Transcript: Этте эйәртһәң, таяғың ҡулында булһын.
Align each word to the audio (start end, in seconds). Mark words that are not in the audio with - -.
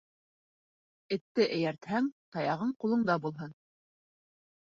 Этте 1.17 1.45
эйәртһәң, 1.57 2.09
таяғың 2.37 2.73
ҡулында 2.85 3.17
булһын. 3.27 3.55